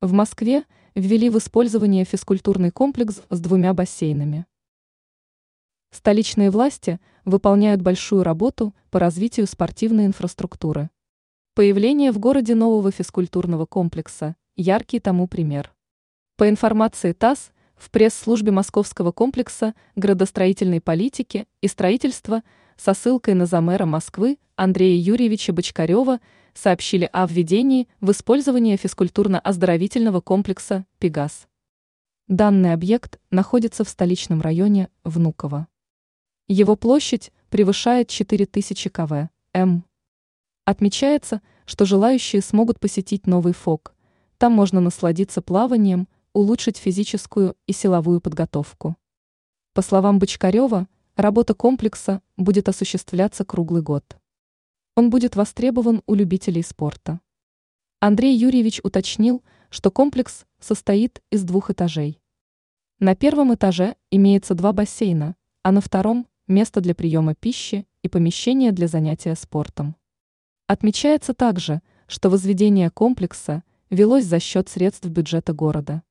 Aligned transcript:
В 0.00 0.12
Москве 0.12 0.64
ввели 0.94 1.28
в 1.28 1.38
использование 1.38 2.04
физкультурный 2.04 2.70
комплекс 2.70 3.20
с 3.30 3.40
двумя 3.40 3.74
бассейнами. 3.74 4.46
Столичные 5.90 6.52
власти 6.52 7.00
выполняют 7.24 7.82
большую 7.82 8.22
работу 8.22 8.76
по 8.90 9.00
развитию 9.00 9.48
спортивной 9.48 10.06
инфраструктуры. 10.06 10.90
Появление 11.56 12.12
в 12.12 12.20
городе 12.20 12.54
нового 12.54 12.92
физкультурного 12.92 13.66
комплекса– 13.66 14.36
яркий 14.56 15.00
тому 15.00 15.26
пример. 15.26 15.74
По 16.36 16.48
информации 16.48 17.10
ТАСС, 17.10 17.50
в 17.74 17.90
пресс-службе 17.90 18.52
Московского 18.52 19.10
комплекса 19.10 19.74
градостроительной 19.96 20.80
политики 20.80 21.48
и 21.60 21.66
строительства 21.66 22.44
со 22.76 22.94
ссылкой 22.94 23.34
на 23.34 23.46
замэра 23.46 23.84
Москвы 23.84 24.38
Андрея 24.58 25.00
Юрьевича 25.00 25.52
Бочкарева 25.52 26.18
сообщили 26.52 27.08
о 27.12 27.28
введении 27.28 27.86
в 28.00 28.10
использование 28.10 28.76
физкультурно-оздоровительного 28.76 30.20
комплекса 30.20 30.84
«Пегас». 30.98 31.46
Данный 32.26 32.72
объект 32.72 33.20
находится 33.30 33.84
в 33.84 33.88
столичном 33.88 34.40
районе 34.40 34.88
Внуково. 35.04 35.68
Его 36.48 36.74
площадь 36.74 37.30
превышает 37.50 38.08
4000 38.08 38.90
кв. 38.90 39.30
м. 39.52 39.84
Отмечается, 40.64 41.40
что 41.64 41.84
желающие 41.84 42.42
смогут 42.42 42.80
посетить 42.80 43.28
новый 43.28 43.52
ФОК. 43.52 43.94
Там 44.38 44.54
можно 44.54 44.80
насладиться 44.80 45.40
плаванием, 45.40 46.08
улучшить 46.32 46.78
физическую 46.78 47.54
и 47.68 47.72
силовую 47.72 48.20
подготовку. 48.20 48.96
По 49.72 49.82
словам 49.82 50.18
Бочкарева, 50.18 50.88
работа 51.14 51.54
комплекса 51.54 52.22
будет 52.36 52.68
осуществляться 52.68 53.44
круглый 53.44 53.82
год. 53.82 54.18
Он 54.98 55.10
будет 55.10 55.36
востребован 55.36 56.02
у 56.06 56.14
любителей 56.14 56.64
спорта. 56.64 57.20
Андрей 58.00 58.36
Юрьевич 58.36 58.80
уточнил, 58.82 59.44
что 59.70 59.92
комплекс 59.92 60.44
состоит 60.58 61.22
из 61.30 61.44
двух 61.44 61.70
этажей. 61.70 62.20
На 62.98 63.14
первом 63.14 63.54
этаже 63.54 63.94
имеется 64.10 64.56
два 64.56 64.72
бассейна, 64.72 65.36
а 65.62 65.70
на 65.70 65.80
втором 65.80 66.26
место 66.48 66.80
для 66.80 66.96
приема 66.96 67.36
пищи 67.36 67.86
и 68.02 68.08
помещение 68.08 68.72
для 68.72 68.88
занятия 68.88 69.36
спортом. 69.36 69.94
Отмечается 70.66 71.32
также, 71.32 71.80
что 72.08 72.28
возведение 72.28 72.90
комплекса 72.90 73.62
велось 73.90 74.24
за 74.24 74.40
счет 74.40 74.68
средств 74.68 75.06
бюджета 75.06 75.52
города. 75.52 76.02